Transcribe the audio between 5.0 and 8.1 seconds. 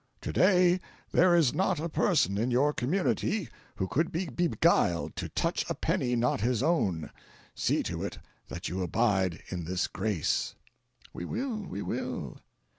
to touch a penny not his own see to